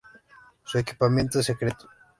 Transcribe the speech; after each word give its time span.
Su 0.63 0.79
equipamiento 0.79 1.41
es 1.41 1.45
secreto. 1.45 1.87